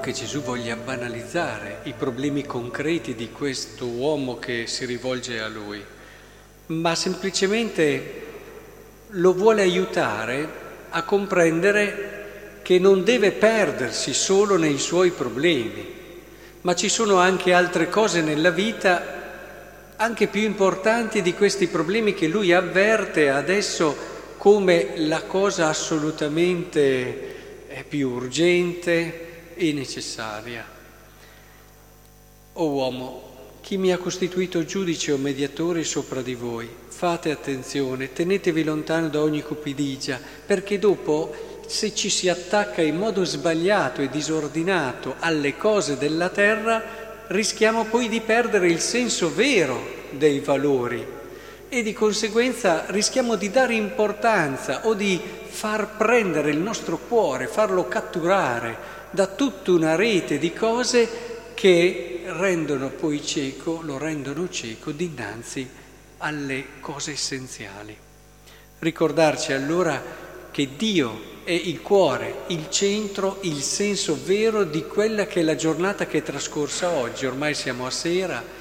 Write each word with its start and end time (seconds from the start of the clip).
che 0.00 0.12
Gesù 0.12 0.42
voglia 0.42 0.76
banalizzare 0.76 1.78
i 1.84 1.92
problemi 1.92 2.46
concreti 2.46 3.16
di 3.16 3.32
questo 3.32 3.84
uomo 3.84 4.38
che 4.38 4.68
si 4.68 4.84
rivolge 4.84 5.40
a 5.40 5.48
lui, 5.48 5.84
ma 6.66 6.94
semplicemente 6.94 8.22
lo 9.08 9.34
vuole 9.34 9.62
aiutare 9.62 10.48
a 10.88 11.02
comprendere 11.02 12.60
che 12.62 12.78
non 12.78 13.02
deve 13.02 13.32
perdersi 13.32 14.14
solo 14.14 14.56
nei 14.56 14.78
suoi 14.78 15.10
problemi, 15.10 15.84
ma 16.60 16.76
ci 16.76 16.88
sono 16.88 17.16
anche 17.16 17.52
altre 17.52 17.88
cose 17.88 18.20
nella 18.20 18.50
vita 18.50 19.96
anche 19.96 20.28
più 20.28 20.42
importanti 20.42 21.22
di 21.22 21.34
questi 21.34 21.66
problemi 21.66 22.14
che 22.14 22.28
lui 22.28 22.52
avverte 22.52 23.30
adesso 23.30 23.96
come 24.36 24.92
la 24.98 25.22
cosa 25.22 25.66
assolutamente 25.66 27.66
eh, 27.66 27.82
più 27.82 28.10
urgente 28.10 29.30
e 29.54 29.72
necessaria. 29.72 30.64
O 32.54 32.68
uomo, 32.68 33.30
chi 33.60 33.76
mi 33.76 33.92
ha 33.92 33.98
costituito 33.98 34.64
giudice 34.64 35.12
o 35.12 35.16
mediatore 35.16 35.84
sopra 35.84 36.20
di 36.20 36.34
voi? 36.34 36.68
Fate 36.88 37.30
attenzione, 37.30 38.12
tenetevi 38.12 38.64
lontano 38.64 39.08
da 39.08 39.20
ogni 39.20 39.42
cupidigia, 39.42 40.20
perché 40.44 40.78
dopo 40.78 41.34
se 41.66 41.94
ci 41.94 42.10
si 42.10 42.28
attacca 42.28 42.82
in 42.82 42.96
modo 42.96 43.24
sbagliato 43.24 44.02
e 44.02 44.08
disordinato 44.08 45.16
alle 45.18 45.56
cose 45.56 45.96
della 45.96 46.28
terra, 46.28 47.24
rischiamo 47.28 47.84
poi 47.84 48.08
di 48.08 48.20
perdere 48.20 48.68
il 48.68 48.80
senso 48.80 49.32
vero 49.32 49.80
dei 50.10 50.40
valori 50.40 51.20
e 51.74 51.82
di 51.82 51.94
conseguenza 51.94 52.84
rischiamo 52.88 53.34
di 53.34 53.50
dare 53.50 53.72
importanza 53.72 54.86
o 54.86 54.92
di 54.92 55.18
far 55.18 55.96
prendere 55.96 56.50
il 56.50 56.58
nostro 56.58 56.98
cuore, 56.98 57.46
farlo 57.46 57.88
catturare 57.88 58.76
da 59.08 59.26
tutta 59.26 59.70
una 59.70 59.94
rete 59.94 60.36
di 60.36 60.52
cose 60.52 61.08
che 61.54 62.24
rendono 62.26 62.90
poi 62.90 63.24
cieco, 63.24 63.80
lo 63.82 63.96
rendono 63.96 64.50
cieco 64.50 64.90
dinanzi 64.90 65.66
alle 66.18 66.64
cose 66.80 67.12
essenziali. 67.12 67.96
Ricordarci 68.78 69.54
allora 69.54 70.02
che 70.50 70.68
Dio 70.76 71.40
è 71.42 71.52
il 71.52 71.80
cuore, 71.80 72.42
il 72.48 72.68
centro, 72.68 73.38
il 73.44 73.62
senso 73.62 74.18
vero 74.22 74.64
di 74.64 74.84
quella 74.86 75.24
che 75.24 75.40
è 75.40 75.42
la 75.42 75.56
giornata 75.56 76.04
che 76.04 76.18
è 76.18 76.22
trascorsa 76.22 76.90
oggi. 76.90 77.24
Ormai 77.24 77.54
siamo 77.54 77.86
a 77.86 77.90
sera. 77.90 78.60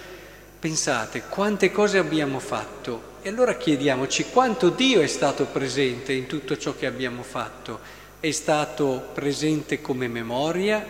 Pensate 0.61 1.23
quante 1.27 1.71
cose 1.71 1.97
abbiamo 1.97 2.37
fatto. 2.37 3.17
E 3.23 3.29
allora 3.29 3.55
chiediamoci 3.55 4.25
quanto 4.25 4.69
Dio 4.69 5.01
è 5.01 5.07
stato 5.07 5.45
presente 5.45 6.13
in 6.13 6.27
tutto 6.27 6.55
ciò 6.55 6.75
che 6.77 6.85
abbiamo 6.85 7.23
fatto. 7.23 7.79
È 8.19 8.29
stato 8.29 9.09
presente 9.11 9.81
come 9.81 10.07
memoria, 10.07 10.85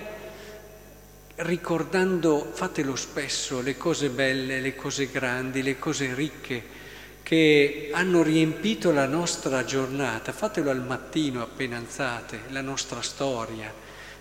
ricordando, 1.35 2.51
fatelo 2.51 2.97
spesso, 2.97 3.61
le 3.61 3.77
cose 3.77 4.09
belle, 4.09 4.59
le 4.59 4.75
cose 4.75 5.09
grandi, 5.09 5.63
le 5.63 5.79
cose 5.79 6.13
ricche 6.13 6.63
che 7.23 7.91
hanno 7.93 8.23
riempito 8.23 8.91
la 8.91 9.05
nostra 9.05 9.63
giornata, 9.63 10.33
fatelo 10.33 10.69
al 10.69 10.85
mattino 10.85 11.41
appena 11.41 11.77
alzate, 11.77 12.41
la 12.49 12.59
nostra 12.59 13.01
storia, 13.01 13.73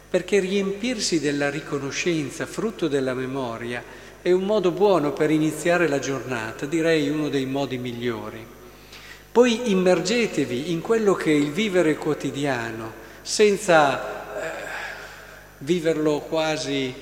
perché 0.08 0.38
riempirsi 0.38 1.18
della 1.18 1.50
riconoscenza, 1.50 2.46
frutto 2.46 2.86
della 2.86 3.14
memoria, 3.14 3.82
è 4.22 4.32
un 4.32 4.44
modo 4.44 4.70
buono 4.70 5.12
per 5.12 5.30
iniziare 5.30 5.88
la 5.88 5.98
giornata, 5.98 6.66
direi 6.66 7.08
uno 7.08 7.30
dei 7.30 7.46
modi 7.46 7.78
migliori. 7.78 8.46
Poi 9.32 9.70
immergetevi 9.70 10.72
in 10.72 10.82
quello 10.82 11.14
che 11.14 11.30
è 11.30 11.34
il 11.34 11.52
vivere 11.52 11.96
quotidiano, 11.96 12.92
senza 13.22 14.02
eh, 14.02 14.50
viverlo 15.58 16.18
quasi 16.18 16.92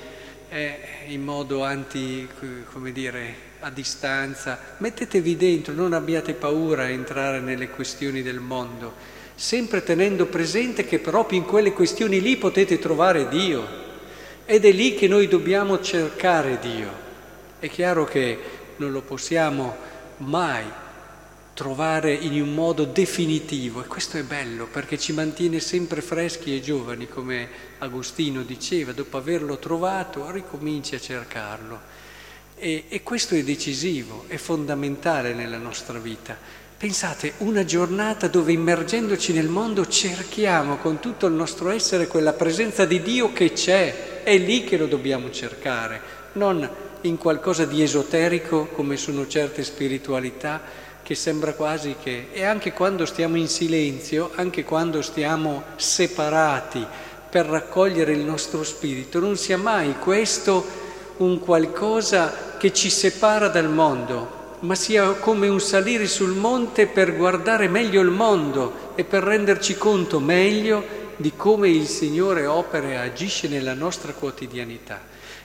eh, 0.47 0.77
in 1.07 1.23
modo 1.23 1.63
anti, 1.63 2.25
come 2.71 2.93
dire, 2.93 3.47
a 3.59 3.69
distanza, 3.69 4.57
mettetevi 4.77 5.35
dentro, 5.35 5.73
non 5.73 5.91
abbiate 5.91 6.33
paura 6.33 6.83
a 6.83 6.89
entrare 6.89 7.41
nelle 7.41 7.69
questioni 7.69 8.21
del 8.21 8.39
mondo, 8.39 8.93
sempre 9.35 9.83
tenendo 9.83 10.27
presente 10.27 10.85
che 10.85 10.99
proprio 10.99 11.39
in 11.39 11.45
quelle 11.45 11.73
questioni 11.73 12.21
lì 12.21 12.37
potete 12.37 12.79
trovare 12.79 13.27
Dio 13.27 13.87
ed 14.45 14.63
è 14.63 14.71
lì 14.71 14.95
che 14.95 15.07
noi 15.09 15.27
dobbiamo 15.27 15.81
cercare 15.81 16.57
Dio. 16.59 17.07
È 17.59 17.69
chiaro 17.69 18.05
che 18.05 18.39
non 18.77 18.93
lo 18.93 19.01
possiamo 19.01 19.75
mai 20.19 20.63
trovare 21.53 22.13
in 22.13 22.41
un 22.41 22.53
modo 22.53 22.85
definitivo 22.85 23.83
e 23.83 23.87
questo 23.87 24.17
è 24.17 24.23
bello 24.23 24.65
perché 24.65 24.97
ci 24.97 25.11
mantiene 25.11 25.59
sempre 25.59 26.01
freschi 26.01 26.55
e 26.55 26.61
giovani, 26.61 27.09
come 27.09 27.49
Agostino 27.79 28.43
diceva, 28.43 28.93
dopo 28.93 29.17
averlo 29.17 29.57
trovato 29.57 30.31
ricominci 30.31 30.95
a 30.95 31.01
cercarlo. 31.01 31.81
E, 32.55 32.85
e 32.87 33.03
questo 33.03 33.35
è 33.35 33.43
decisivo, 33.43 34.23
è 34.27 34.37
fondamentale 34.37 35.33
nella 35.33 35.57
nostra 35.57 35.99
vita. 35.99 36.37
Pensate, 36.77 37.33
una 37.39 37.65
giornata 37.65 38.29
dove 38.29 38.53
immergendoci 38.53 39.33
nel 39.33 39.49
mondo 39.49 39.85
cerchiamo 39.85 40.77
con 40.77 41.01
tutto 41.01 41.25
il 41.25 41.33
nostro 41.33 41.71
essere 41.71 42.07
quella 42.07 42.31
presenza 42.31 42.85
di 42.85 43.01
Dio 43.01 43.33
che 43.33 43.51
c'è, 43.51 44.23
è 44.23 44.37
lì 44.37 44.63
che 44.63 44.77
lo 44.77 44.87
dobbiamo 44.87 45.29
cercare, 45.29 46.01
non 46.33 46.87
in 47.01 47.17
qualcosa 47.17 47.65
di 47.65 47.81
esoterico 47.81 48.67
come 48.67 48.97
sono 48.97 49.27
certe 49.27 49.63
spiritualità 49.63 50.61
che 51.01 51.15
sembra 51.15 51.53
quasi 51.53 51.95
che... 52.01 52.27
E 52.31 52.43
anche 52.43 52.71
quando 52.71 53.05
stiamo 53.05 53.37
in 53.37 53.47
silenzio, 53.47 54.31
anche 54.35 54.63
quando 54.63 55.01
stiamo 55.01 55.63
separati 55.75 56.85
per 57.29 57.45
raccogliere 57.45 58.11
il 58.11 58.19
nostro 58.19 58.63
spirito, 58.63 59.19
non 59.19 59.37
sia 59.37 59.57
mai 59.57 59.97
questo 59.97 60.63
un 61.17 61.39
qualcosa 61.39 62.57
che 62.57 62.71
ci 62.73 62.89
separa 62.89 63.47
dal 63.47 63.69
mondo, 63.69 64.57
ma 64.59 64.75
sia 64.75 65.13
come 65.13 65.47
un 65.47 65.59
salire 65.59 66.07
sul 66.07 66.35
monte 66.35 66.85
per 66.85 67.15
guardare 67.15 67.67
meglio 67.67 68.01
il 68.01 68.11
mondo 68.11 68.91
e 68.95 69.03
per 69.03 69.23
renderci 69.23 69.77
conto 69.77 70.19
meglio 70.19 70.97
di 71.15 71.33
come 71.35 71.69
il 71.69 71.87
Signore 71.87 72.45
opera 72.45 72.87
e 72.87 72.95
agisce 72.95 73.47
nella 73.47 73.73
nostra 73.73 74.13
quotidianità. 74.13 75.01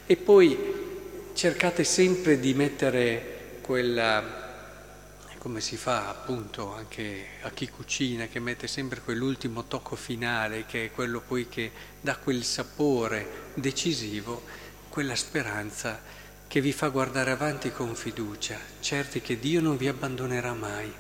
E 0.06 0.16
poi 0.16 0.92
cercate 1.34 1.82
sempre 1.82 2.38
di 2.38 2.54
mettere 2.54 3.58
quella 3.60 4.42
come 5.38 5.60
si 5.60 5.76
fa 5.76 6.08
appunto 6.08 6.72
anche 6.72 7.26
a 7.42 7.50
chi 7.50 7.68
cucina, 7.68 8.28
che 8.28 8.38
mette 8.38 8.66
sempre 8.66 9.02
quell'ultimo 9.02 9.64
tocco 9.64 9.94
finale, 9.94 10.64
che 10.64 10.86
è 10.86 10.90
quello 10.90 11.20
poi 11.20 11.48
che 11.48 11.70
dà 12.00 12.16
quel 12.16 12.44
sapore 12.44 13.50
decisivo, 13.52 14.42
quella 14.88 15.14
speranza 15.14 16.00
che 16.46 16.60
vi 16.62 16.72
fa 16.72 16.88
guardare 16.88 17.32
avanti 17.32 17.72
con 17.72 17.94
fiducia, 17.94 18.58
certi 18.80 19.20
che 19.20 19.38
Dio 19.38 19.60
non 19.60 19.76
vi 19.76 19.88
abbandonerà 19.88 20.54
mai, 20.54 20.90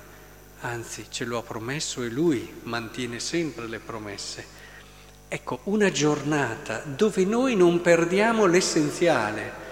anzi 0.60 1.06
ce 1.08 1.24
lo 1.24 1.38
ha 1.38 1.42
promesso 1.42 2.02
e 2.02 2.08
Lui 2.10 2.60
mantiene 2.64 3.20
sempre 3.20 3.66
le 3.66 3.78
promesse. 3.78 4.44
Ecco, 5.28 5.60
una 5.64 5.90
giornata 5.90 6.82
dove 6.84 7.24
noi 7.24 7.56
non 7.56 7.80
perdiamo 7.80 8.44
l'essenziale, 8.44 9.63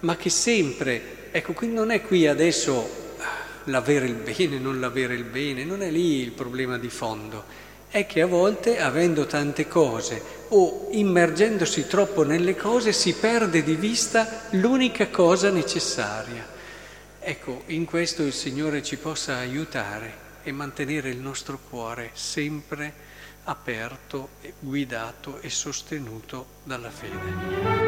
ma 0.00 0.16
che 0.16 0.30
sempre, 0.30 1.28
ecco, 1.30 1.52
qui 1.52 1.68
non 1.68 1.90
è 1.90 2.02
qui 2.02 2.26
adesso 2.26 2.88
ah, 3.18 3.24
l'avere 3.64 4.06
il 4.06 4.14
bene, 4.14 4.58
non 4.58 4.80
l'avere 4.80 5.14
il 5.14 5.24
bene, 5.24 5.64
non 5.64 5.82
è 5.82 5.90
lì 5.90 6.20
il 6.20 6.32
problema 6.32 6.78
di 6.78 6.88
fondo, 6.88 7.44
è 7.88 8.06
che 8.06 8.20
a 8.20 8.26
volte, 8.26 8.80
avendo 8.80 9.26
tante 9.26 9.66
cose 9.66 10.22
o 10.48 10.88
immergendosi 10.90 11.86
troppo 11.86 12.22
nelle 12.22 12.54
cose, 12.54 12.92
si 12.92 13.14
perde 13.14 13.62
di 13.62 13.74
vista 13.74 14.46
l'unica 14.50 15.08
cosa 15.08 15.50
necessaria. 15.50 16.46
Ecco, 17.20 17.62
in 17.66 17.84
questo 17.84 18.22
il 18.22 18.32
Signore 18.32 18.82
ci 18.82 18.96
possa 18.96 19.36
aiutare 19.36 20.26
e 20.42 20.52
mantenere 20.52 21.10
il 21.10 21.18
nostro 21.18 21.58
cuore 21.68 22.10
sempre 22.12 23.06
aperto, 23.44 24.30
guidato 24.60 25.40
e 25.40 25.50
sostenuto 25.50 26.46
dalla 26.64 26.90
fede. 26.90 27.87